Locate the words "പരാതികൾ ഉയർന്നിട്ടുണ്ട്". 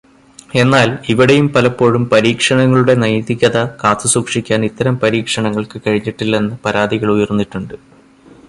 6.65-7.75